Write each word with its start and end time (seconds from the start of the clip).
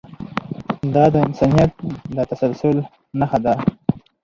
دا 0.93 1.03
د 1.13 1.15
انسانیت 1.27 1.71
د 2.15 2.17
تسلسل 2.31 2.77
نښه 3.19 3.39
ده. 3.45 3.53